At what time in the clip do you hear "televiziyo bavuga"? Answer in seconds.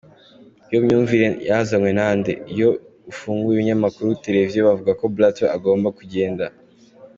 4.25-4.91